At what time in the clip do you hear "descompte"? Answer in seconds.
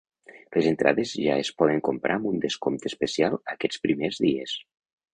2.49-2.93